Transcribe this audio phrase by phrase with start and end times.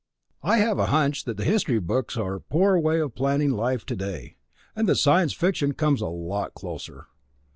[0.41, 3.55] I have a hunch that the history books are a poor way of planning a
[3.55, 4.35] life today
[4.75, 7.05] and that science fiction comes a lot closer.